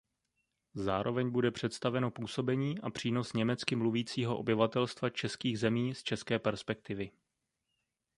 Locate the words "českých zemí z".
5.09-6.03